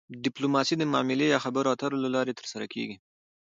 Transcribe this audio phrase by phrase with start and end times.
[0.25, 2.95] ډیپلوماسي د معاملې یا خبرو اترو له لارې ترسره کیږي